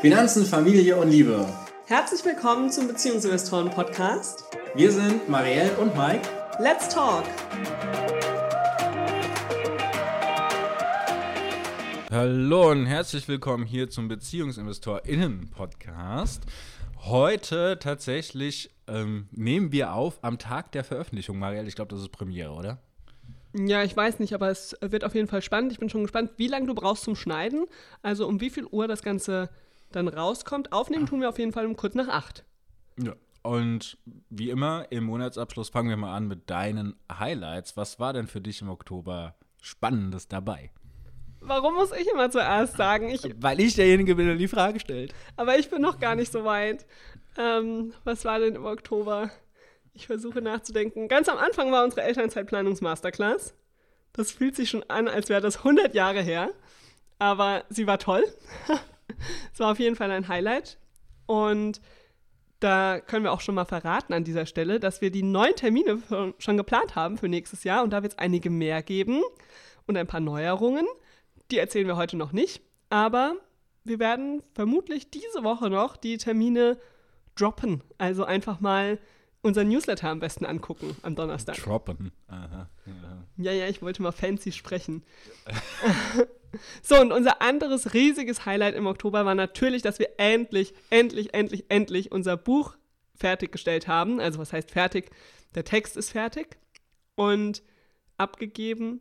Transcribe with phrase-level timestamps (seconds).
[0.00, 1.46] Finanzen, Familie und Liebe.
[1.84, 4.44] Herzlich willkommen zum Beziehungsinvestoren Podcast.
[4.74, 6.26] Wir sind Marielle und Mike.
[6.58, 7.24] Let's talk!
[12.10, 16.44] Hallo und herzlich willkommen hier zum BeziehungsinvestorInnen Podcast.
[17.00, 21.38] Heute tatsächlich ähm, nehmen wir auf am Tag der Veröffentlichung.
[21.38, 22.78] Marielle, ich glaube, das ist Premiere, oder?
[23.52, 25.72] Ja, ich weiß nicht, aber es wird auf jeden Fall spannend.
[25.72, 27.66] Ich bin schon gespannt, wie lange du brauchst zum Schneiden.
[28.00, 29.50] Also um wie viel Uhr das Ganze
[29.92, 30.72] dann rauskommt.
[30.72, 32.44] Aufnehmen tun wir auf jeden Fall um kurz nach acht.
[33.02, 33.14] Ja.
[33.42, 33.96] Und
[34.28, 37.76] wie immer, im Monatsabschluss fangen wir mal an mit deinen Highlights.
[37.76, 40.70] Was war denn für dich im Oktober Spannendes dabei?
[41.40, 43.08] Warum muss ich immer zuerst sagen?
[43.08, 45.14] Ich, Weil ich derjenige bin, der die Frage stellt.
[45.36, 46.84] aber ich bin noch gar nicht so weit.
[47.38, 49.30] Ähm, was war denn im Oktober?
[49.94, 51.08] Ich versuche nachzudenken.
[51.08, 53.54] Ganz am Anfang war unsere Elternzeitplanungs-Masterclass.
[54.12, 56.50] Das fühlt sich schon an, als wäre das 100 Jahre her.
[57.18, 58.24] Aber sie war toll.
[59.52, 60.78] Es war auf jeden Fall ein Highlight.
[61.26, 61.80] Und
[62.60, 66.02] da können wir auch schon mal verraten an dieser Stelle, dass wir die neuen Termine
[66.38, 67.82] schon geplant haben für nächstes Jahr.
[67.82, 69.22] Und da wird es einige mehr geben
[69.86, 70.86] und ein paar Neuerungen.
[71.50, 72.62] Die erzählen wir heute noch nicht.
[72.90, 73.36] Aber
[73.84, 76.78] wir werden vermutlich diese Woche noch die Termine
[77.34, 77.82] droppen.
[77.98, 78.98] Also einfach mal
[79.42, 81.56] unser Newsletter am besten angucken am Donnerstag.
[81.56, 82.12] Droppen.
[82.28, 82.68] Aha.
[82.86, 83.24] Ja.
[83.36, 85.02] Ja, ja, ich wollte mal fancy sprechen.
[86.82, 91.64] so, und unser anderes riesiges Highlight im Oktober war natürlich, dass wir endlich, endlich, endlich,
[91.68, 92.76] endlich unser Buch
[93.14, 94.20] fertiggestellt haben.
[94.20, 95.10] Also, was heißt fertig?
[95.54, 96.58] Der Text ist fertig
[97.14, 97.62] und
[98.18, 99.00] abgegeben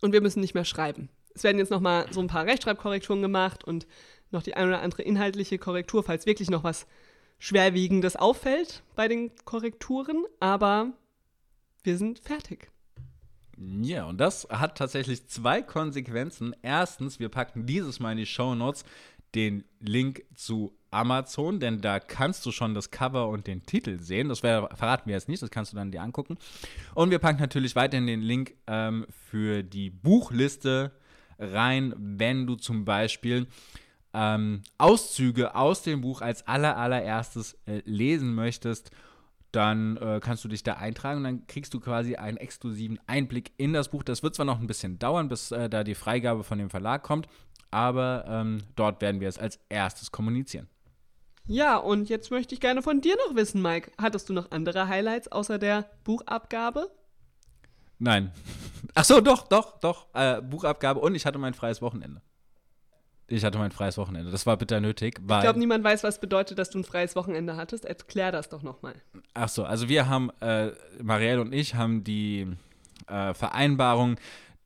[0.00, 1.08] und wir müssen nicht mehr schreiben.
[1.34, 3.86] Es werden jetzt nochmal so ein paar Rechtschreibkorrekturen gemacht und
[4.30, 6.86] noch die ein oder andere inhaltliche Korrektur, falls wirklich noch was
[7.40, 10.24] Schwerwiegendes auffällt bei den Korrekturen.
[10.38, 10.92] Aber
[11.82, 12.70] wir sind fertig.
[13.56, 16.54] Ja, und das hat tatsächlich zwei Konsequenzen.
[16.62, 18.84] Erstens, wir packen dieses Mal in die Show Notes
[19.34, 24.28] den Link zu Amazon, denn da kannst du schon das Cover und den Titel sehen.
[24.28, 26.36] Das wär, verraten wir jetzt nicht, das kannst du dann dir angucken.
[26.94, 30.92] Und wir packen natürlich weiterhin den Link ähm, für die Buchliste
[31.38, 33.46] rein, wenn du zum Beispiel
[34.14, 38.90] ähm, Auszüge aus dem Buch als aller, allererstes äh, lesen möchtest
[39.52, 43.52] dann äh, kannst du dich da eintragen und dann kriegst du quasi einen exklusiven Einblick
[43.56, 44.02] in das Buch.
[44.02, 47.02] Das wird zwar noch ein bisschen dauern, bis äh, da die Freigabe von dem Verlag
[47.02, 47.26] kommt,
[47.70, 50.68] aber ähm, dort werden wir es als erstes kommunizieren.
[51.46, 53.90] Ja, und jetzt möchte ich gerne von dir noch wissen, Mike.
[53.98, 56.90] Hattest du noch andere Highlights außer der Buchabgabe?
[57.98, 58.30] Nein.
[58.94, 60.06] Ach so, doch, doch, doch.
[60.14, 62.22] Äh, Buchabgabe und ich hatte mein freies Wochenende.
[63.30, 64.30] Ich hatte mein freies Wochenende.
[64.30, 65.38] Das war bitter nötig, weil.
[65.38, 67.84] Ich glaube, niemand weiß, was bedeutet, dass du ein freies Wochenende hattest.
[67.84, 68.94] Erklär das doch nochmal.
[69.34, 72.48] Ach so, also wir haben, äh, Marielle und ich haben die
[73.06, 74.16] äh, Vereinbarung,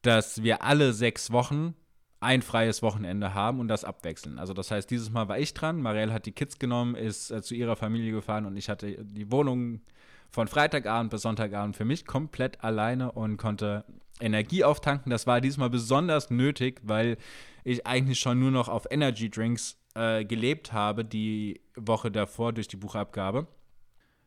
[0.02, 1.74] dass wir alle sechs Wochen
[2.20, 4.38] ein freies Wochenende haben und das abwechseln.
[4.38, 7.42] Also das heißt, dieses Mal war ich dran, Marielle hat die Kids genommen, ist äh,
[7.42, 9.82] zu ihrer Familie gefahren und ich hatte die Wohnung
[10.30, 13.84] von Freitagabend bis Sonntagabend für mich komplett alleine und konnte
[14.20, 15.10] Energie auftanken.
[15.10, 17.18] Das war diesmal besonders nötig, weil
[17.64, 22.68] ich eigentlich schon nur noch auf Energy Drinks äh, gelebt habe, die Woche davor durch
[22.68, 23.46] die Buchabgabe.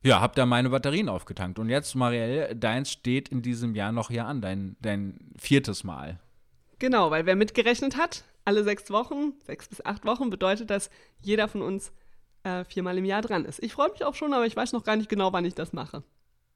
[0.03, 1.59] Ja, hab da meine Batterien aufgetankt.
[1.59, 6.19] Und jetzt, Marielle, deins steht in diesem Jahr noch hier an, dein, dein viertes Mal.
[6.79, 11.47] Genau, weil wer mitgerechnet hat, alle sechs Wochen, sechs bis acht Wochen, bedeutet, dass jeder
[11.47, 11.91] von uns
[12.43, 13.61] äh, viermal im Jahr dran ist.
[13.63, 15.73] Ich freue mich auch schon, aber ich weiß noch gar nicht genau, wann ich das
[15.73, 16.03] mache.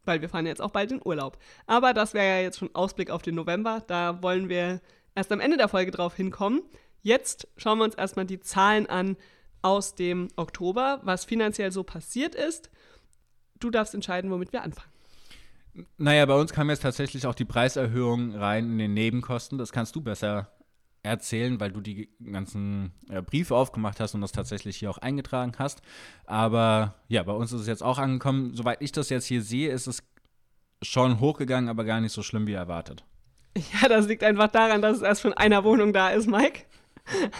[0.06, 1.38] Weil wir fahren jetzt auch bald in Urlaub.
[1.68, 3.84] Aber das wäre ja jetzt schon Ausblick auf den November.
[3.86, 4.82] Da wollen wir
[5.16, 6.62] erst am Ende der Folge drauf hinkommen.
[7.02, 9.18] Jetzt schauen wir uns erstmal die Zahlen an
[9.62, 12.70] aus dem Oktober, was finanziell so passiert ist.
[13.60, 14.92] Du darfst entscheiden, womit wir anfangen.
[15.98, 19.58] Naja, bei uns kam jetzt tatsächlich auch die Preiserhöhung rein in den Nebenkosten.
[19.58, 20.52] Das kannst du besser
[21.04, 25.54] erzählen, weil du die ganzen äh, Briefe aufgemacht hast und das tatsächlich hier auch eingetragen
[25.58, 25.82] hast.
[26.26, 28.54] Aber ja, bei uns ist es jetzt auch angekommen.
[28.56, 30.04] Soweit ich das jetzt hier sehe, ist es
[30.84, 33.04] schon hochgegangen, aber gar nicht so schlimm wie erwartet.
[33.56, 36.64] Ja, das liegt einfach daran, dass es erst von einer Wohnung da ist, Mike.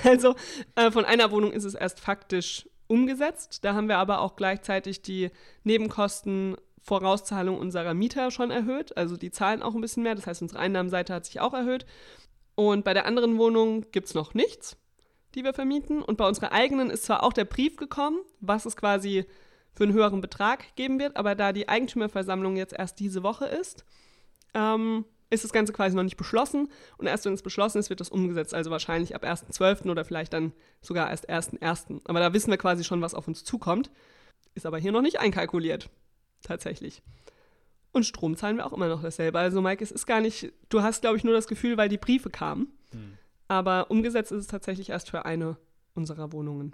[0.04, 0.36] Also
[0.76, 3.64] äh, von einer Wohnung ist es erst faktisch umgesetzt.
[3.64, 5.30] Da haben wir aber auch gleichzeitig die
[5.64, 8.98] Nebenkosten Vorauszahlung unserer Mieter schon erhöht.
[8.98, 10.16] Also die zahlen auch ein bisschen mehr.
[10.16, 11.86] Das heißt, unsere Einnahmenseite hat sich auch erhöht.
[12.56, 14.78] Und bei der anderen Wohnung gibt es noch nichts,
[15.36, 16.02] die wir vermieten.
[16.02, 19.26] Und bei unserer eigenen ist zwar auch der Brief gekommen, was es quasi
[19.74, 23.86] für einen höheren Betrag geben wird, aber da die Eigentümerversammlung jetzt erst diese Woche ist,
[24.54, 26.70] ähm, ist das Ganze quasi noch nicht beschlossen.
[26.98, 28.54] Und erst wenn es beschlossen ist, wird das umgesetzt.
[28.54, 29.90] Also wahrscheinlich ab 1.12.
[29.90, 32.02] oder vielleicht dann sogar erst 1.1.
[32.06, 33.90] Aber da wissen wir quasi schon, was auf uns zukommt.
[34.54, 35.90] Ist aber hier noch nicht einkalkuliert.
[36.44, 37.02] Tatsächlich.
[37.94, 39.40] Und Strom zahlen wir auch immer noch dasselbe.
[39.40, 41.98] Also, Mike, es ist gar nicht, du hast, glaube ich, nur das Gefühl, weil die
[41.98, 42.68] Briefe kamen.
[43.48, 45.58] Aber umgesetzt ist es tatsächlich erst für eine
[45.94, 46.74] unserer Wohnungen.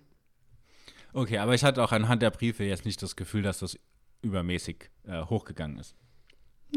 [1.14, 3.80] Okay, aber ich hatte auch anhand der Briefe jetzt nicht das Gefühl, dass das
[4.22, 5.96] übermäßig äh, hochgegangen ist.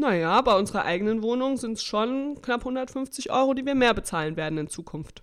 [0.01, 4.35] Naja, bei unserer eigenen Wohnung sind es schon knapp 150 Euro, die wir mehr bezahlen
[4.35, 5.21] werden in Zukunft.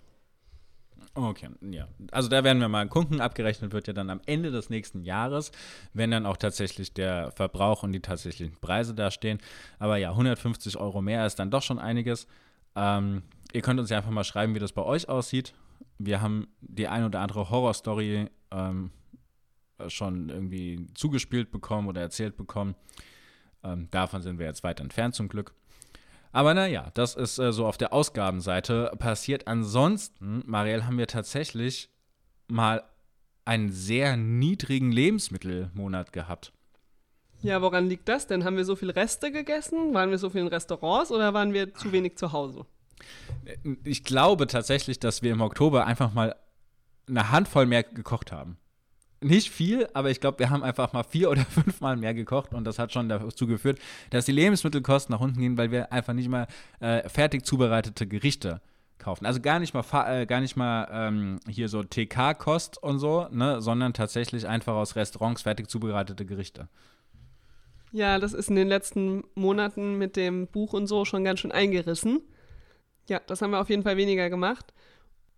[1.15, 1.89] Okay, ja.
[2.11, 3.19] Also da werden wir mal gucken.
[3.19, 5.51] Abgerechnet wird ja dann am Ende des nächsten Jahres,
[5.91, 9.39] wenn dann auch tatsächlich der Verbrauch und die tatsächlichen Preise da stehen.
[9.79, 12.25] Aber ja, 150 Euro mehr ist dann doch schon einiges.
[12.77, 15.53] Ähm, ihr könnt uns ja einfach mal schreiben, wie das bei euch aussieht.
[15.97, 18.91] Wir haben die ein oder andere Horrorstory ähm,
[19.89, 22.75] schon irgendwie zugespielt bekommen oder erzählt bekommen.
[23.63, 25.53] Ähm, davon sind wir jetzt weit entfernt zum Glück.
[26.31, 29.47] Aber naja, das ist äh, so auf der Ausgabenseite passiert.
[29.47, 31.89] Ansonsten, Marielle, haben wir tatsächlich
[32.47, 32.83] mal
[33.45, 36.53] einen sehr niedrigen Lebensmittelmonat gehabt.
[37.41, 38.43] Ja, woran liegt das denn?
[38.43, 39.93] Haben wir so viel Reste gegessen?
[39.93, 42.65] Waren wir so viel in Restaurants oder waren wir zu wenig zu Hause?
[43.83, 46.35] Ich glaube tatsächlich, dass wir im Oktober einfach mal
[47.07, 48.57] eine Handvoll mehr gekocht haben
[49.21, 52.63] nicht viel, aber ich glaube, wir haben einfach mal vier oder fünfmal mehr gekocht und
[52.65, 53.79] das hat schon dazu geführt,
[54.09, 56.47] dass die Lebensmittelkosten nach unten gehen, weil wir einfach nicht mal
[56.79, 58.61] äh, fertig zubereitete Gerichte
[58.97, 59.25] kaufen.
[59.25, 63.61] Also gar nicht mal, äh, gar nicht mal ähm, hier so TK-Kost und so, ne,
[63.61, 66.67] sondern tatsächlich einfach aus Restaurants fertig zubereitete Gerichte.
[67.91, 71.51] Ja, das ist in den letzten Monaten mit dem Buch und so schon ganz schön
[71.51, 72.21] eingerissen.
[73.07, 74.73] Ja, das haben wir auf jeden Fall weniger gemacht.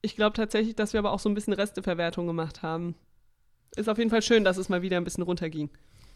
[0.02, 2.96] Ich glaube tatsächlich, dass wir aber auch so ein bisschen Resteverwertung gemacht haben
[3.76, 5.70] ist auf jeden Fall schön, dass es mal wieder ein bisschen runterging.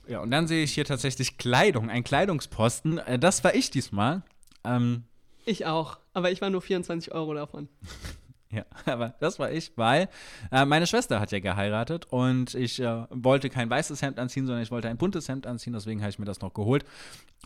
[0.07, 2.99] Ja, und dann sehe ich hier tatsächlich Kleidung, ein Kleidungsposten.
[2.99, 4.23] Äh, das war ich diesmal.
[4.63, 5.03] Ähm,
[5.45, 7.69] ich auch, aber ich war nur 24 Euro davon.
[8.51, 10.09] ja, aber das war ich, weil
[10.51, 14.63] äh, meine Schwester hat ja geheiratet und ich äh, wollte kein weißes Hemd anziehen, sondern
[14.63, 16.85] ich wollte ein buntes Hemd anziehen, deswegen habe ich mir das noch geholt.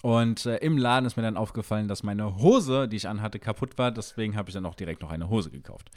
[0.01, 3.77] Und äh, im Laden ist mir dann aufgefallen, dass meine Hose, die ich anhatte, kaputt
[3.77, 5.89] war, deswegen habe ich dann auch direkt noch eine Hose gekauft.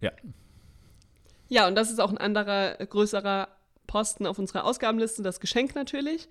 [0.00, 0.10] Ja,
[1.48, 3.48] ja, und das ist auch ein anderer, größerer
[3.86, 6.28] Posten auf unserer Ausgabenliste, das Geschenk natürlich.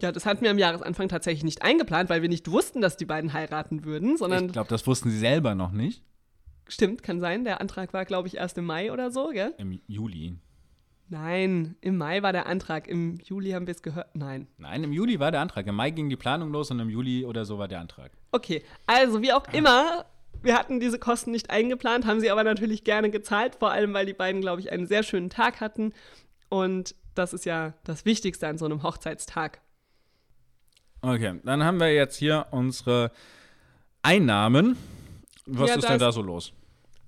[0.00, 3.04] Ja, das hatten wir am Jahresanfang tatsächlich nicht eingeplant, weil wir nicht wussten, dass die
[3.04, 4.46] beiden heiraten würden, sondern.
[4.46, 6.02] Ich glaube, das wussten sie selber noch nicht.
[6.66, 7.44] Stimmt, kann sein.
[7.44, 9.54] Der Antrag war, glaube ich, erst im Mai oder so, gell?
[9.58, 10.38] Im Juli.
[11.08, 12.88] Nein, im Mai war der Antrag.
[12.88, 14.16] Im Juli haben wir es gehört.
[14.16, 14.46] Nein.
[14.56, 15.66] Nein, im Juli war der Antrag.
[15.66, 18.12] Im Mai ging die Planung los und im Juli oder so war der Antrag.
[18.30, 20.06] Okay, also wie auch immer,
[20.42, 24.06] wir hatten diese Kosten nicht eingeplant, haben sie aber natürlich gerne gezahlt, vor allem weil
[24.06, 25.92] die beiden, glaube ich, einen sehr schönen Tag hatten.
[26.48, 29.60] Und das ist ja das Wichtigste an so einem Hochzeitstag.
[31.00, 33.10] Okay, dann haben wir jetzt hier unsere
[34.02, 34.76] Einnahmen.
[35.46, 36.52] Was ja, ist denn da so los?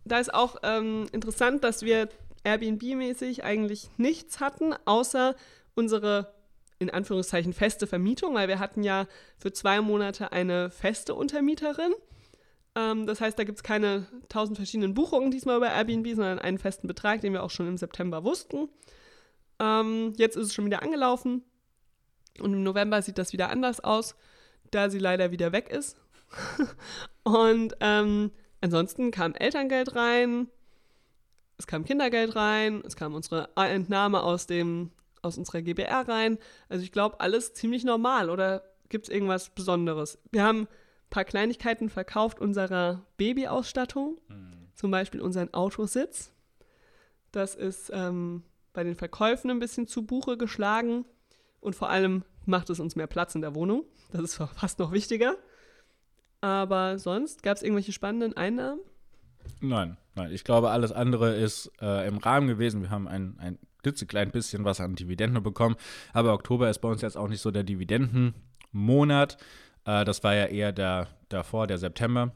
[0.05, 2.09] Da ist auch ähm, interessant, dass wir
[2.45, 5.35] Airbnb-mäßig eigentlich nichts hatten, außer
[5.75, 6.35] unsere
[6.79, 9.07] in Anführungszeichen feste Vermietung, weil wir hatten ja
[9.39, 11.95] für zwei Monate eine feste Untermieterin.
[12.77, 16.59] Ähm, das heißt, da gibt es keine tausend verschiedenen Buchungen diesmal über Airbnb, sondern einen
[16.59, 18.69] festen Betrag, den wir auch schon im September wussten.
[19.61, 21.43] Ähm, jetzt ist es schon wieder angelaufen
[22.41, 24.17] und im November sieht das wieder anders aus,
[24.71, 25.97] da sie leider wieder weg ist.
[27.23, 30.49] und ähm, ansonsten kam Elterngeld rein,
[31.59, 34.91] es kam Kindergeld rein, es kam unsere Entnahme aus, dem,
[35.23, 36.39] aus unserer GBR rein.
[36.69, 40.19] Also ich glaube, alles ziemlich normal oder gibt es irgendwas Besonderes?
[40.33, 40.67] Wir haben
[41.11, 44.69] paar Kleinigkeiten verkauft unserer Babyausstattung, mhm.
[44.75, 46.33] zum Beispiel unseren Autositz.
[47.33, 51.05] Das ist ähm, bei den Verkäufen ein bisschen zu Buche geschlagen
[51.61, 53.85] und vor allem macht es uns mehr Platz in der Wohnung.
[54.13, 55.37] Das ist fast noch wichtiger.
[56.41, 58.81] Aber sonst gab es irgendwelche spannenden Einnahmen?
[59.61, 60.31] Nein, nein.
[60.31, 62.83] Ich glaube, alles andere ist äh, im Rahmen gewesen.
[62.83, 65.77] Wir haben ein, ein klitzeklein bisschen was an Dividenden bekommen.
[66.13, 69.39] Aber Oktober ist bei uns jetzt auch nicht so der Dividendenmonat.
[69.85, 72.33] Äh, das war ja eher der, davor, der September.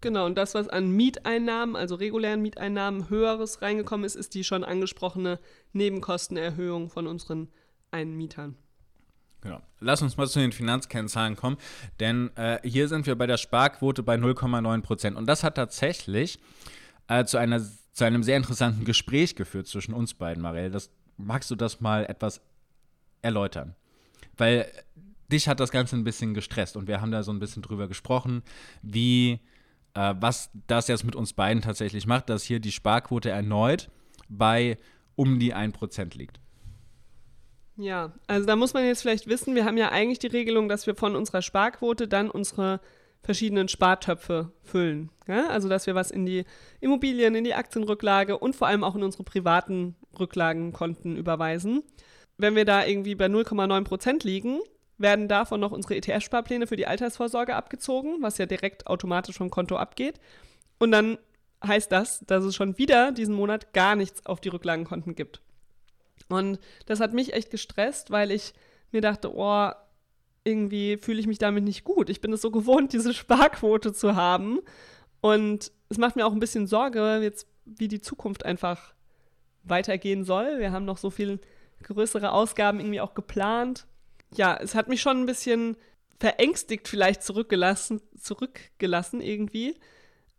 [0.00, 4.62] Genau, und das, was an Mieteinnahmen, also regulären Mieteinnahmen, höheres reingekommen ist, ist die schon
[4.62, 5.40] angesprochene
[5.72, 7.48] Nebenkostenerhöhung von unseren
[7.90, 8.56] Einmietern.
[9.40, 9.62] Genau.
[9.80, 11.56] Lass uns mal zu den Finanzkennzahlen kommen,
[12.00, 15.16] denn äh, hier sind wir bei der Sparquote bei 0,9 Prozent.
[15.16, 16.38] Und das hat tatsächlich
[17.08, 17.60] äh, zu, einer,
[17.92, 20.70] zu einem sehr interessanten Gespräch geführt zwischen uns beiden, Marielle.
[20.70, 22.40] Das, magst du das mal etwas
[23.22, 23.74] erläutern?
[24.36, 24.70] Weil
[25.32, 27.88] dich hat das Ganze ein bisschen gestresst und wir haben da so ein bisschen drüber
[27.88, 28.42] gesprochen,
[28.82, 29.40] wie,
[29.94, 33.90] äh, was das jetzt mit uns beiden tatsächlich macht, dass hier die Sparquote erneut
[34.28, 34.76] bei
[35.14, 36.40] um die 1% liegt.
[37.76, 40.86] Ja, also da muss man jetzt vielleicht wissen, wir haben ja eigentlich die Regelung, dass
[40.86, 42.80] wir von unserer Sparquote dann unsere
[43.22, 45.10] verschiedenen Spartöpfe füllen.
[45.26, 45.48] Ja?
[45.48, 46.44] Also dass wir was in die
[46.80, 51.82] Immobilien, in die Aktienrücklage und vor allem auch in unsere privaten Rücklagenkonten überweisen.
[52.38, 54.60] Wenn wir da irgendwie bei 0,9 Prozent liegen,
[54.98, 59.76] werden davon noch unsere ETF-Sparpläne für die Altersvorsorge abgezogen, was ja direkt automatisch vom Konto
[59.76, 60.20] abgeht.
[60.78, 61.18] Und dann
[61.64, 65.40] heißt das, dass es schon wieder diesen Monat gar nichts auf die Rücklagenkonten gibt.
[66.28, 68.54] Und das hat mich echt gestresst, weil ich
[68.90, 69.70] mir dachte, oh,
[70.44, 72.08] irgendwie fühle ich mich damit nicht gut.
[72.08, 74.60] Ich bin es so gewohnt, diese Sparquote zu haben.
[75.20, 78.94] Und es macht mir auch ein bisschen Sorge, jetzt wie die Zukunft einfach
[79.64, 80.58] weitergehen soll.
[80.58, 81.40] Wir haben noch so viel
[81.82, 83.86] größere Ausgaben irgendwie auch geplant.
[84.34, 85.76] Ja, es hat mich schon ein bisschen
[86.18, 89.76] verängstigt vielleicht zurückgelassen, zurückgelassen irgendwie.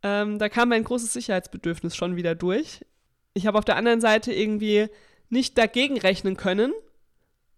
[0.04, 2.86] Ähm, da kam mein großes Sicherheitsbedürfnis schon wieder durch.
[3.34, 4.88] Ich habe auf der anderen Seite irgendwie
[5.30, 6.74] nicht dagegen rechnen können,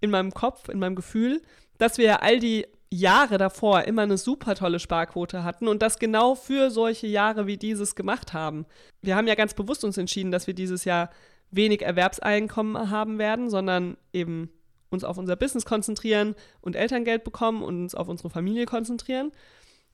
[0.02, 1.42] in meinem Kopf, in meinem Gefühl,
[1.78, 6.00] dass wir ja all die Jahre davor immer eine super tolle Sparquote hatten und das
[6.00, 8.66] genau für solche Jahre wie dieses gemacht haben.
[9.02, 11.12] Wir haben ja ganz bewusst uns entschieden, dass wir dieses Jahr
[11.52, 14.50] wenig Erwerbseinkommen haben werden, sondern eben
[14.90, 19.32] uns auf unser Business konzentrieren und Elterngeld bekommen und uns auf unsere Familie konzentrieren.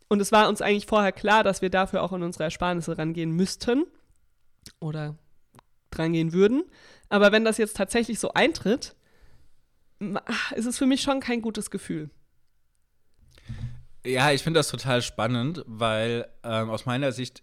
[0.07, 3.31] Und es war uns eigentlich vorher klar, dass wir dafür auch an unsere Ersparnisse rangehen
[3.31, 3.85] müssten
[4.79, 5.15] oder
[5.91, 6.63] drangehen würden.
[7.09, 8.95] Aber wenn das jetzt tatsächlich so eintritt,
[10.55, 12.09] ist es für mich schon kein gutes Gefühl.
[14.05, 17.41] Ja, ich finde das total spannend, weil ähm, aus meiner Sicht,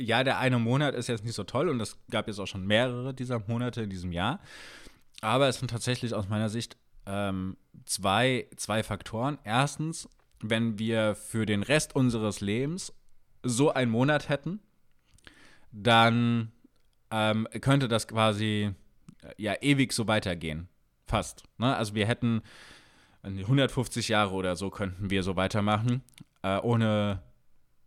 [0.00, 2.66] ja, der eine Monat ist jetzt nicht so toll und es gab jetzt auch schon
[2.66, 4.40] mehrere dieser Monate in diesem Jahr.
[5.20, 6.76] Aber es sind tatsächlich aus meiner Sicht
[7.08, 9.38] ähm, zwei, zwei Faktoren.
[9.42, 10.08] Erstens,
[10.40, 12.92] wenn wir für den Rest unseres Lebens
[13.42, 14.60] so einen Monat hätten,
[15.72, 16.52] dann
[17.10, 18.70] ähm, könnte das quasi
[19.22, 20.68] äh, ja ewig so weitergehen.
[21.06, 21.44] Fast.
[21.56, 21.74] Ne?
[21.74, 22.42] Also wir hätten
[23.22, 26.02] 150 Jahre oder so könnten wir so weitermachen,
[26.42, 27.22] äh, ohne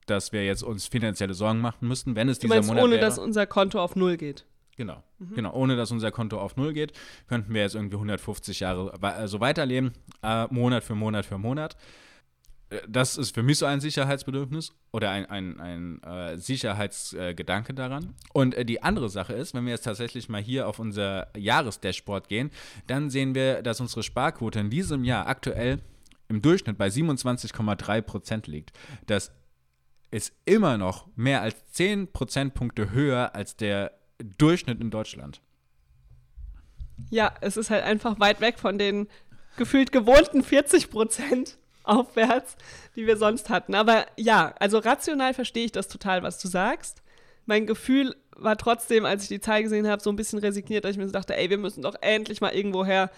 [0.08, 2.94] dass wir jetzt uns finanzielle Sorgen machen müssten, wenn es du dieser meinst, Monat ohne
[2.94, 3.02] wäre.
[3.06, 4.46] dass unser Konto auf Null geht.
[4.82, 5.04] Genau,
[5.36, 5.54] genau.
[5.54, 6.94] Ohne dass unser Konto auf Null geht,
[7.28, 9.92] könnten wir jetzt irgendwie 150 Jahre we also weiterleben,
[10.24, 11.78] äh, Monat für Monat für Monat.
[12.72, 18.16] Äh, Das ist für mich so ein Sicherheitsbedürfnis oder ein, ein, ein äh, Sicherheitsgedanke daran.
[18.34, 22.28] Und äh, die andere Sache ist, wenn wir jetzt tatsächlich mal hier auf unser Jahresdashboard
[22.28, 22.50] gehen,
[22.88, 25.78] dann sehen wir, dass unsere Sparquote in diesem Jahr aktuell
[26.28, 28.72] im Durchschnitt bei 27,3 Prozent liegt.
[29.06, 29.32] Das
[30.10, 35.42] ist immer noch mehr als 10 Prozentpunkte höher als der Durchschnitt in Deutschland.
[37.10, 39.08] Ja, es ist halt einfach weit weg von den
[39.58, 42.56] gefühlt gewohnten 40 Prozent aufwärts,
[42.96, 43.76] die wir sonst hatten.
[43.76, 47.02] Aber ja, also rational verstehe ich das total, was du sagst.
[47.46, 50.92] Mein Gefühl war trotzdem, als ich die Zahl gesehen habe, so ein bisschen resigniert, dass
[50.92, 53.10] ich mir so dachte, ey, wir müssen doch endlich mal irgendwoher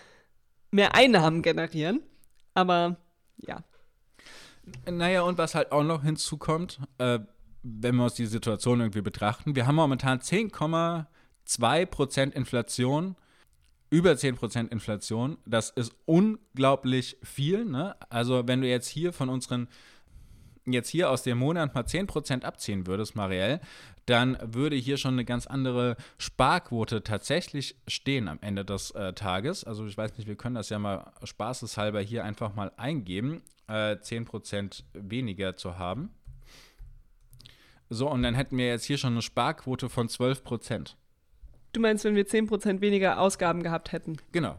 [0.71, 2.01] mehr Einnahmen generieren.
[2.53, 2.97] Aber
[3.37, 3.63] ja,
[4.89, 7.19] Naja, und was halt auch noch hinzukommt, äh,
[7.63, 13.15] wenn wir uns die Situation irgendwie betrachten, wir haben momentan 10,2% Inflation,
[13.89, 15.37] über 10% Inflation.
[15.45, 17.65] Das ist unglaublich viel.
[17.65, 17.95] Ne?
[18.09, 19.67] Also wenn du jetzt hier von unseren,
[20.65, 23.61] jetzt hier aus dem Monat mal 10% abziehen würdest, Marielle,
[24.05, 29.63] dann würde hier schon eine ganz andere Sparquote tatsächlich stehen am Ende des äh, Tages.
[29.63, 33.95] Also ich weiß nicht, wir können das ja mal spaßeshalber hier einfach mal eingeben, äh,
[33.95, 36.09] 10% weniger zu haben.
[37.93, 40.95] So, und dann hätten wir jetzt hier schon eine Sparquote von 12%.
[41.73, 44.17] du meinst, wenn wir 10 Prozent weniger Ausgaben gehabt hätten.
[44.31, 44.57] Genau.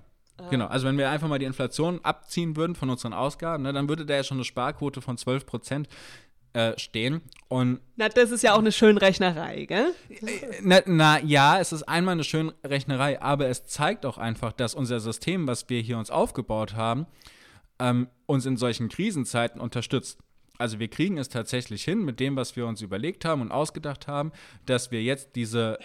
[0.51, 3.89] Genau, also wenn wir einfach mal die Inflation abziehen würden von unseren Ausgaben, ne, dann
[3.89, 5.89] würde da ja schon eine Sparquote von 12 Prozent
[6.55, 7.21] äh, stehen.
[7.47, 9.95] Und Na, das ist ja auch eine Schönrechnerei, gell?
[10.61, 14.75] na, na ja, es ist einmal eine schöne Rechnerei, aber es zeigt auch einfach, dass
[14.75, 17.07] unser System, was wir hier uns aufgebaut haben,
[17.79, 20.19] ähm, uns in solchen Krisenzeiten unterstützt.
[20.59, 24.07] Also wir kriegen es tatsächlich hin mit dem, was wir uns überlegt haben und ausgedacht
[24.07, 24.33] haben,
[24.67, 25.79] dass wir jetzt diese,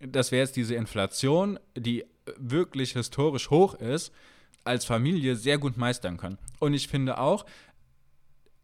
[0.00, 2.04] dass wir jetzt diese Inflation, die
[2.36, 4.12] wirklich historisch hoch ist,
[4.62, 6.38] als Familie sehr gut meistern können.
[6.58, 7.44] Und ich finde auch,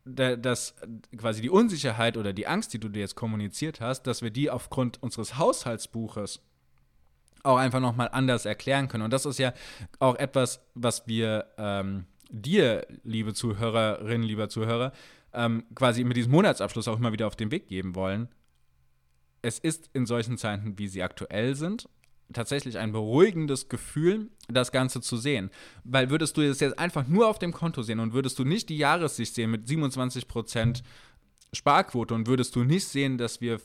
[0.04, 0.74] da- dass
[1.16, 4.50] quasi die Unsicherheit oder die Angst, die du dir jetzt kommuniziert hast, dass wir die
[4.50, 6.40] aufgrund unseres Haushaltsbuches
[7.42, 9.04] auch einfach nochmal anders erklären können.
[9.04, 9.52] Und das ist ja
[9.98, 14.92] auch etwas, was wir ähm, dir, liebe Zuhörerinnen, lieber Zuhörer,
[15.32, 18.28] ähm, quasi mit diesem Monatsabschluss auch immer wieder auf den Weg geben wollen.
[19.42, 21.88] Es ist in solchen Zeiten, wie sie aktuell sind,
[22.32, 25.50] tatsächlich ein beruhigendes Gefühl, das Ganze zu sehen.
[25.84, 28.68] Weil würdest du das jetzt einfach nur auf dem Konto sehen und würdest du nicht
[28.68, 30.82] die Jahressicht sehen mit 27 Prozent
[31.52, 33.60] Sparquote und würdest du nicht sehen, dass wir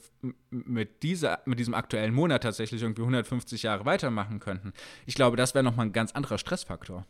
[0.50, 4.74] mit, dieser, mit diesem aktuellen Monat tatsächlich irgendwie 150 Jahre weitermachen könnten.
[5.05, 7.05] Ich glaube, das wäre nochmal ein ganz anderer Stressfaktor.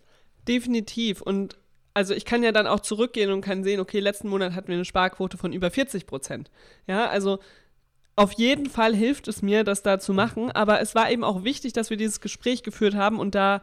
[0.48, 1.22] Definitiv.
[1.22, 1.58] Und
[1.94, 4.76] also ich kann ja dann auch zurückgehen und kann sehen, okay, letzten Monat hatten wir
[4.76, 6.52] eine Sparquote von über 40 Prozent.
[6.88, 7.40] Ja, also
[8.16, 10.52] auf jeden Fall hilft es mir, das da zu machen.
[10.52, 13.62] Aber es war eben auch wichtig, dass wir dieses Gespräch geführt haben und da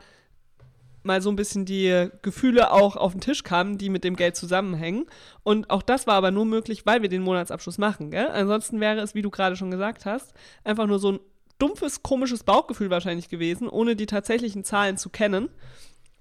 [1.04, 4.36] mal so ein bisschen die Gefühle auch auf den Tisch kamen, die mit dem Geld
[4.36, 5.06] zusammenhängen.
[5.42, 8.10] Und auch das war aber nur möglich, weil wir den Monatsabschluss machen.
[8.10, 8.28] Gell?
[8.28, 10.32] Ansonsten wäre es, wie du gerade schon gesagt hast,
[10.64, 11.20] einfach nur so ein
[11.54, 15.48] stumpfes, komisches Bauchgefühl wahrscheinlich gewesen, ohne die tatsächlichen Zahlen zu kennen.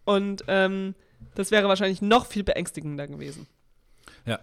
[0.05, 0.95] Und ähm,
[1.35, 3.47] das wäre wahrscheinlich noch viel beängstigender gewesen.
[4.25, 4.39] Ja.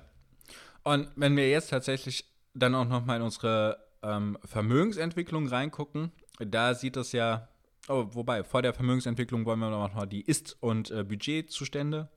[0.84, 2.24] Und wenn wir jetzt tatsächlich
[2.54, 7.48] dann auch noch mal in unsere ähm, Vermögensentwicklung reingucken, da sieht es ja,
[7.88, 12.08] oh, wobei, vor der Vermögensentwicklung wollen wir noch mal die Ist- und äh, Budgetzustände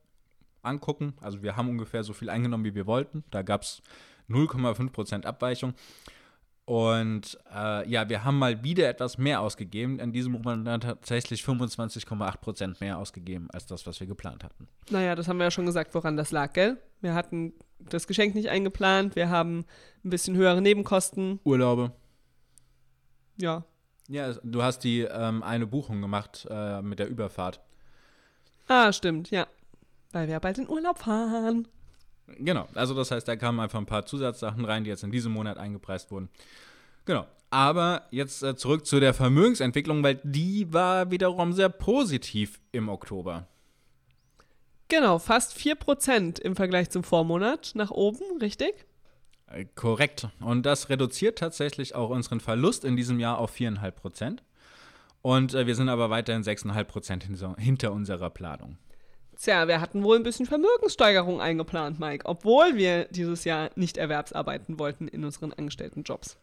[0.62, 1.14] angucken.
[1.20, 3.24] Also wir haben ungefähr so viel eingenommen, wie wir wollten.
[3.30, 3.82] Da gab es
[4.28, 5.74] 0,5% Abweichung.
[6.64, 9.98] Und äh, ja, wir haben mal wieder etwas mehr ausgegeben.
[9.98, 14.68] In diesem Monat tatsächlich 25,8% mehr ausgegeben als das, was wir geplant hatten.
[14.90, 16.78] Naja, das haben wir ja schon gesagt, woran das lag, gell?
[17.00, 19.64] Wir hatten das Geschenk nicht eingeplant, wir haben
[20.04, 21.40] ein bisschen höhere Nebenkosten.
[21.42, 21.90] Urlaube.
[23.40, 23.64] Ja.
[24.08, 27.60] Ja, du hast die ähm, eine Buchung gemacht äh, mit der Überfahrt.
[28.68, 29.46] Ah, stimmt, ja.
[30.12, 31.66] Weil wir ja bald in Urlaub fahren.
[32.26, 35.32] Genau, also das heißt, da kamen einfach ein paar Zusatzsachen rein, die jetzt in diesem
[35.32, 36.28] Monat eingepreist wurden.
[37.04, 37.26] Genau.
[37.50, 43.46] Aber jetzt äh, zurück zu der Vermögensentwicklung, weil die war wiederum sehr positiv im Oktober.
[44.88, 48.86] Genau, fast 4% im Vergleich zum Vormonat nach oben, richtig?
[49.48, 50.28] Äh, korrekt.
[50.40, 54.42] Und das reduziert tatsächlich auch unseren Verlust in diesem Jahr auf 4,5 Prozent.
[55.20, 57.26] Und äh, wir sind aber weiterhin 6,5 Prozent
[57.58, 58.78] hinter unserer Planung.
[59.38, 64.78] Tja, wir hatten wohl ein bisschen Vermögenssteigerung eingeplant, Mike, obwohl wir dieses Jahr nicht erwerbsarbeiten
[64.78, 66.36] wollten in unseren Angestelltenjobs.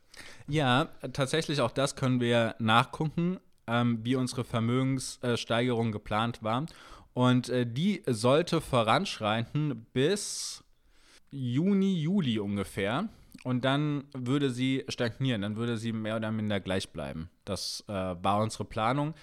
[0.48, 6.66] Ja, tatsächlich auch das können wir nachgucken, ähm, wie unsere Vermögenssteigerung geplant war.
[7.14, 10.64] Und äh, die sollte voranschreiten bis
[11.32, 13.10] Juni, Juli ungefähr.
[13.44, 17.30] Und dann würde sie stagnieren, dann würde sie mehr oder minder gleich bleiben.
[17.46, 19.14] Das äh, war unsere Planung.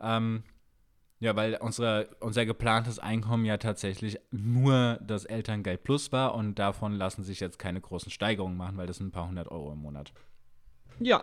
[0.00, 0.42] Ähm,
[1.20, 6.94] ja, weil unsere, unser geplantes Einkommen ja tatsächlich nur das Elterngeld Plus war und davon
[6.94, 9.80] lassen sich jetzt keine großen Steigerungen machen, weil das sind ein paar hundert Euro im
[9.80, 10.12] Monat.
[10.98, 11.22] Ja,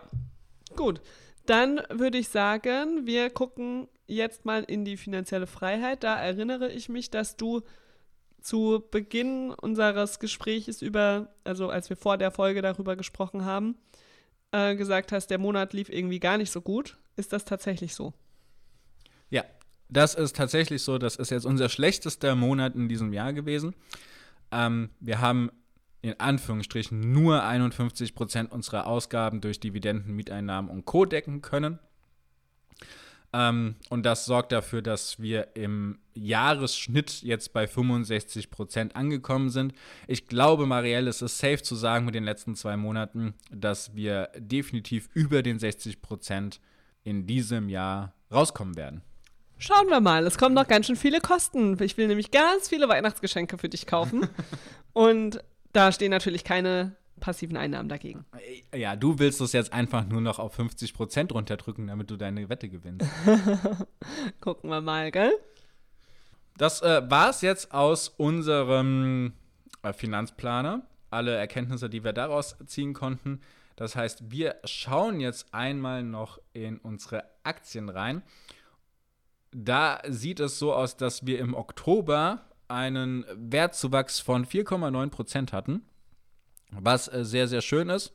[0.76, 1.00] gut.
[1.46, 6.04] Dann würde ich sagen, wir gucken jetzt mal in die finanzielle Freiheit.
[6.04, 7.62] Da erinnere ich mich, dass du
[8.40, 13.76] zu Beginn unseres Gesprächs über, also als wir vor der Folge darüber gesprochen haben,
[14.52, 16.98] äh, gesagt hast, der Monat lief irgendwie gar nicht so gut.
[17.16, 18.14] Ist das tatsächlich so?
[19.88, 20.98] Das ist tatsächlich so.
[20.98, 23.74] Das ist jetzt unser schlechtester Monat in diesem Jahr gewesen.
[24.50, 25.50] Ähm, wir haben
[26.02, 31.04] in Anführungsstrichen nur 51 Prozent unserer Ausgaben durch Dividenden, Mieteinnahmen und Co.
[31.04, 31.78] decken können.
[33.32, 39.74] Ähm, und das sorgt dafür, dass wir im Jahresschnitt jetzt bei 65 Prozent angekommen sind.
[40.06, 44.30] Ich glaube, Marielle, es ist safe zu sagen mit den letzten zwei Monaten, dass wir
[44.38, 46.60] definitiv über den 60 Prozent
[47.04, 49.02] in diesem Jahr rauskommen werden.
[49.58, 50.24] Schauen wir mal.
[50.24, 51.82] Es kommen noch ganz schön viele Kosten.
[51.82, 54.28] Ich will nämlich ganz viele Weihnachtsgeschenke für dich kaufen.
[54.92, 55.42] Und
[55.72, 58.24] da stehen natürlich keine passiven Einnahmen dagegen.
[58.72, 62.48] Ja, du willst es jetzt einfach nur noch auf 50 Prozent runterdrücken, damit du deine
[62.48, 63.04] Wette gewinnst.
[64.40, 65.32] Gucken wir mal, gell?
[66.56, 69.32] Das äh, war es jetzt aus unserem
[69.82, 70.82] äh, Finanzplaner.
[71.10, 73.40] Alle Erkenntnisse, die wir daraus ziehen konnten.
[73.74, 78.22] Das heißt, wir schauen jetzt einmal noch in unsere Aktien rein.
[79.60, 85.82] Da sieht es so aus, dass wir im Oktober einen Wertzuwachs von 4,9 Prozent hatten,
[86.70, 88.14] was äh, sehr, sehr schön ist.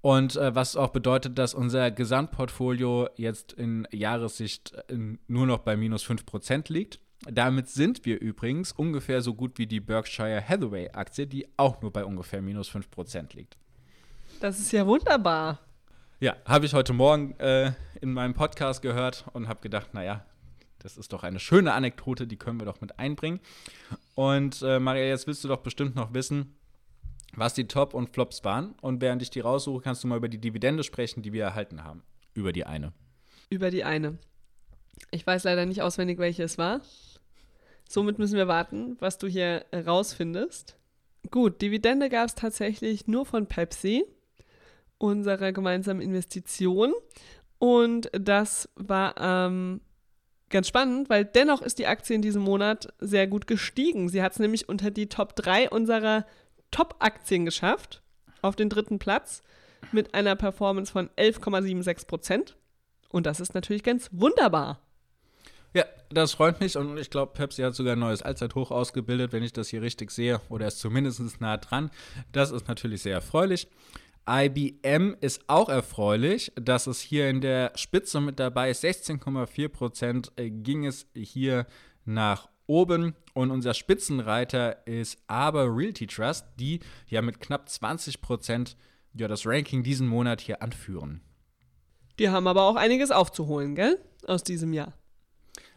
[0.00, 5.76] Und äh, was auch bedeutet, dass unser Gesamtportfolio jetzt in Jahressicht in, nur noch bei
[5.76, 6.98] minus 5 Prozent liegt.
[7.30, 11.92] Damit sind wir übrigens ungefähr so gut wie die Berkshire Hathaway Aktie, die auch nur
[11.92, 13.56] bei ungefähr minus 5 Prozent liegt.
[14.40, 15.60] Das ist ja wunderbar.
[16.18, 20.24] Ja, habe ich heute Morgen äh, in meinem Podcast gehört und habe gedacht, naja,
[20.82, 23.40] das ist doch eine schöne Anekdote, die können wir doch mit einbringen.
[24.14, 26.56] Und äh, Maria, jetzt willst du doch bestimmt noch wissen,
[27.34, 28.74] was die Top und Flops waren.
[28.80, 31.84] Und während ich die raussuche, kannst du mal über die Dividende sprechen, die wir erhalten
[31.84, 32.02] haben.
[32.34, 32.92] Über die eine.
[33.50, 34.18] Über die eine.
[35.10, 36.80] Ich weiß leider nicht auswendig, welche es war.
[37.88, 40.76] Somit müssen wir warten, was du hier rausfindest.
[41.30, 44.04] Gut, Dividende gab es tatsächlich nur von Pepsi,
[44.98, 46.92] unserer gemeinsamen Investition.
[47.58, 49.80] Und das war ähm,
[50.52, 54.08] ganz spannend, weil dennoch ist die Aktie in diesem Monat sehr gut gestiegen.
[54.08, 56.24] Sie hat es nämlich unter die Top 3 unserer
[56.70, 58.02] Top-Aktien geschafft,
[58.40, 59.42] auf den dritten Platz,
[59.90, 62.56] mit einer Performance von 11,76 Prozent.
[63.10, 64.80] Und das ist natürlich ganz wunderbar.
[65.74, 69.42] Ja, das freut mich und ich glaube, Pepsi hat sogar ein neues Allzeithoch ausgebildet, wenn
[69.42, 71.90] ich das hier richtig sehe, oder ist zumindest nah dran.
[72.30, 73.68] Das ist natürlich sehr erfreulich.
[74.28, 78.84] IBM ist auch erfreulich, dass es hier in der Spitze mit dabei ist.
[78.84, 81.66] 16,4 Prozent äh, ging es hier
[82.04, 88.76] nach oben und unser Spitzenreiter ist aber Realty Trust, die ja mit knapp 20 Prozent
[89.14, 91.20] ja, das Ranking diesen Monat hier anführen.
[92.18, 93.98] Die haben aber auch einiges aufzuholen, gell?
[94.26, 94.92] Aus diesem Jahr.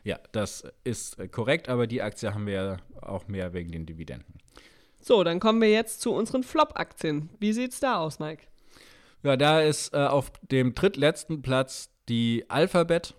[0.04, 3.86] Ja, das ist äh, korrekt, aber die Aktie haben wir ja auch mehr wegen den
[3.86, 4.36] Dividenden.
[5.08, 7.30] So, dann kommen wir jetzt zu unseren Flop-Aktien.
[7.38, 8.48] Wie sieht's da aus, Mike?
[9.22, 13.14] Ja, da ist äh, auf dem drittletzten Platz die Alphabet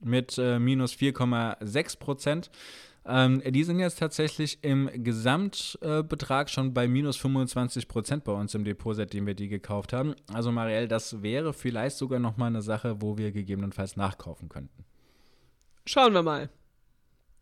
[0.00, 2.50] mit äh, minus 4,6 Prozent.
[3.04, 8.54] Ähm, die sind jetzt tatsächlich im Gesamtbetrag äh, schon bei minus 25 Prozent bei uns
[8.54, 10.14] im Depot, seitdem wir die gekauft haben.
[10.32, 14.86] Also Marielle, das wäre vielleicht sogar noch mal eine Sache, wo wir gegebenenfalls nachkaufen könnten.
[15.84, 16.48] Schauen wir mal.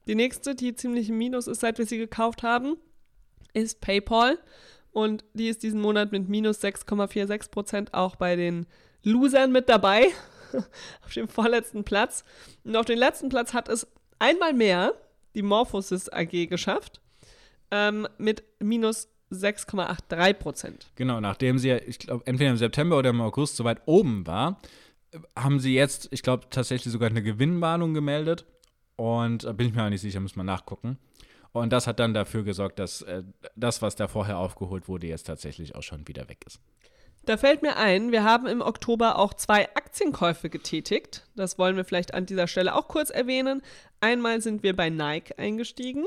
[0.09, 2.79] Die nächste, die ziemlich im Minus ist, seit wir sie gekauft haben,
[3.65, 4.39] ist PayPal.
[4.93, 8.67] Und die ist diesen Monat mit minus 6,46 Prozent auch bei den
[9.03, 10.09] Losern mit dabei.
[11.05, 12.25] auf dem vorletzten Platz.
[12.65, 13.87] Und auf den letzten Platz hat es
[14.19, 14.95] einmal mehr
[15.35, 17.01] die Morphosis AG geschafft.
[17.71, 20.87] Ähm, mit minus 6,83 Prozent.
[20.95, 24.61] Genau, nachdem sie, ich glaube, entweder im September oder im August so weit oben war,
[25.37, 28.47] haben sie jetzt, ich glaube, tatsächlich sogar eine Gewinnwarnung gemeldet.
[28.95, 30.99] Und da bin ich mir auch nicht sicher, muss man nachgucken.
[31.57, 33.23] Und das hat dann dafür gesorgt, dass äh,
[33.55, 36.61] das, was da vorher aufgeholt wurde, jetzt tatsächlich auch schon wieder weg ist.
[37.25, 41.27] Da fällt mir ein, wir haben im Oktober auch zwei Aktienkäufe getätigt.
[41.35, 43.63] Das wollen wir vielleicht an dieser Stelle auch kurz erwähnen.
[44.01, 46.05] Einmal sind wir bei Nike eingestiegen,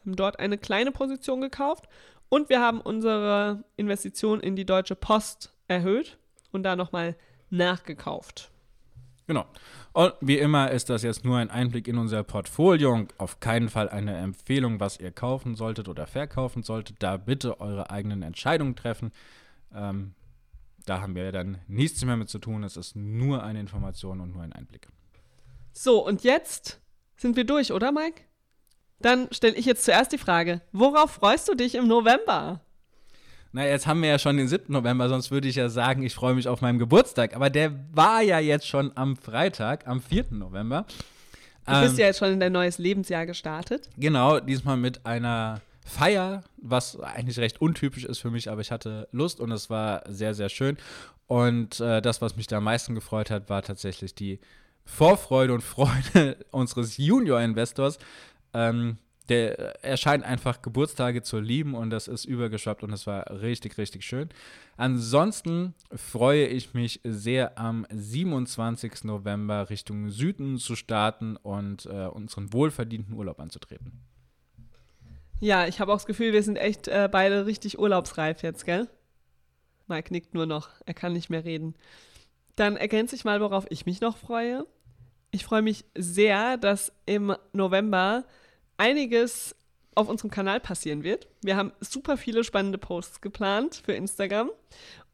[0.00, 1.86] haben dort eine kleine Position gekauft
[2.28, 6.18] und wir haben unsere Investition in die Deutsche Post erhöht
[6.52, 7.16] und da nochmal
[7.50, 8.51] nachgekauft.
[9.32, 9.46] Genau.
[9.94, 13.70] Und wie immer ist das jetzt nur ein Einblick in unser Portfolio und auf keinen
[13.70, 16.96] Fall eine Empfehlung, was ihr kaufen solltet oder verkaufen solltet.
[17.02, 19.10] Da bitte eure eigenen Entscheidungen treffen.
[19.74, 20.12] Ähm,
[20.84, 22.62] da haben wir dann nichts mehr mit zu tun.
[22.62, 24.88] Es ist nur eine Information und nur ein Einblick.
[25.72, 26.82] So, und jetzt
[27.16, 28.20] sind wir durch, oder Mike?
[28.98, 32.60] Dann stelle ich jetzt zuerst die Frage, worauf freust du dich im November?
[33.54, 34.72] Na, jetzt haben wir ja schon den 7.
[34.72, 37.36] November, sonst würde ich ja sagen, ich freue mich auf meinen Geburtstag.
[37.36, 40.26] Aber der war ja jetzt schon am Freitag, am 4.
[40.30, 40.86] November.
[41.66, 43.90] Du bist ähm, ja jetzt schon in dein neues Lebensjahr gestartet.
[43.98, 49.06] Genau, diesmal mit einer Feier, was eigentlich recht untypisch ist für mich, aber ich hatte
[49.12, 50.78] Lust und es war sehr, sehr schön.
[51.26, 54.40] Und äh, das, was mich da am meisten gefreut hat, war tatsächlich die
[54.84, 57.98] Vorfreude und Freude unseres Junior-Investors.
[58.54, 58.96] Ähm,
[59.28, 64.04] der erscheint einfach Geburtstage zu lieben und das ist übergeschwappt und es war richtig, richtig
[64.04, 64.28] schön.
[64.76, 69.04] Ansonsten freue ich mich sehr am 27.
[69.04, 74.00] November Richtung Süden zu starten und äh, unseren wohlverdienten Urlaub anzutreten.
[75.40, 78.88] Ja, ich habe auch das Gefühl, wir sind echt äh, beide richtig urlaubsreif jetzt, gell?
[79.88, 81.74] Mike nickt nur noch, er kann nicht mehr reden.
[82.56, 84.66] Dann ergänze ich mal, worauf ich mich noch freue.
[85.30, 88.24] Ich freue mich sehr, dass im November
[88.76, 89.54] einiges
[89.94, 91.28] auf unserem Kanal passieren wird.
[91.42, 94.50] Wir haben super viele spannende Posts geplant für Instagram.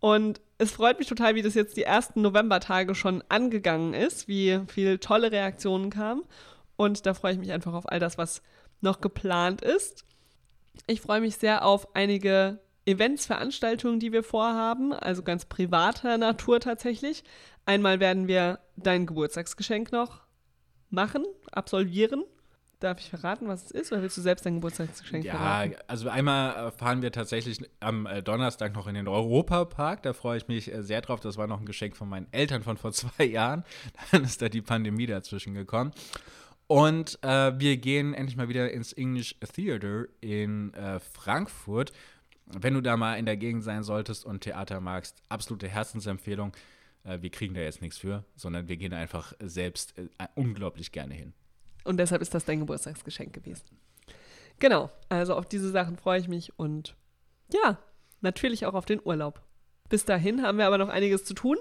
[0.00, 4.60] Und es freut mich total, wie das jetzt die ersten Novembertage schon angegangen ist, wie
[4.68, 6.22] viele tolle Reaktionen kamen.
[6.76, 8.42] Und da freue ich mich einfach auf all das, was
[8.80, 10.04] noch geplant ist.
[10.86, 16.60] Ich freue mich sehr auf einige Events, Veranstaltungen, die wir vorhaben, also ganz privater Natur
[16.60, 17.24] tatsächlich.
[17.66, 20.22] Einmal werden wir dein Geburtstagsgeschenk noch
[20.88, 22.24] machen, absolvieren.
[22.80, 25.72] Darf ich verraten, was es ist, oder willst du selbst dein Geburtstagsgeschenk ja, verraten?
[25.72, 30.04] Ja, also einmal fahren wir tatsächlich am äh, Donnerstag noch in den Europapark.
[30.04, 31.18] Da freue ich mich äh, sehr drauf.
[31.18, 33.64] Das war noch ein Geschenk von meinen Eltern von vor zwei Jahren.
[34.12, 35.92] Dann ist da die Pandemie dazwischen gekommen.
[36.68, 41.92] Und äh, wir gehen endlich mal wieder ins English Theater in äh, Frankfurt.
[42.46, 46.52] Wenn du da mal in der Gegend sein solltest und Theater magst, absolute Herzensempfehlung.
[47.02, 51.14] Äh, wir kriegen da jetzt nichts für, sondern wir gehen einfach selbst äh, unglaublich gerne
[51.14, 51.32] hin.
[51.84, 53.64] Und deshalb ist das dein Geburtstagsgeschenk gewesen.
[54.58, 56.96] Genau, also auf diese Sachen freue ich mich und
[57.52, 57.78] ja,
[58.20, 59.40] natürlich auch auf den Urlaub.
[59.88, 61.56] Bis dahin haben wir aber noch einiges zu tun.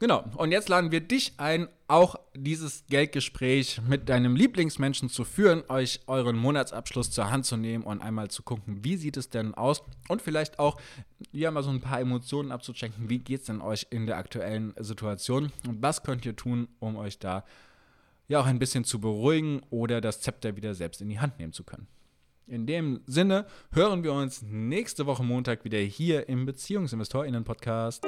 [0.00, 5.64] Genau, und jetzt laden wir dich ein, auch dieses Geldgespräch mit deinem Lieblingsmenschen zu führen,
[5.68, 9.54] euch euren Monatsabschluss zur Hand zu nehmen und einmal zu gucken, wie sieht es denn
[9.54, 10.80] aus und vielleicht auch
[11.32, 14.72] ja mal so ein paar Emotionen abzuchecken, wie geht es denn euch in der aktuellen
[14.78, 17.44] Situation und was könnt ihr tun, um euch da
[18.28, 21.52] ja auch ein bisschen zu beruhigen oder das Zepter wieder selbst in die Hand nehmen
[21.52, 21.88] zu können.
[22.46, 28.06] In dem Sinne hören wir uns nächste Woche Montag wieder hier im BeziehungsinvestorInnen-Podcast.